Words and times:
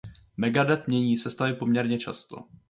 Megadeth 0.37 0.87
mění 0.87 1.17
sestavy 1.17 1.53
poměrně 1.53 1.99
často. 1.99 2.43